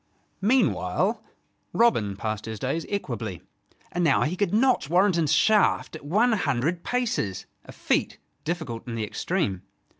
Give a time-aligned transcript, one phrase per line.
[0.41, 1.23] Meanwhile
[1.73, 3.43] Robin passed his days equably:
[3.91, 8.95] and now he could notch Warrenton's shaft at one hundred paces, a feat difficult in
[8.95, 9.61] the extreme.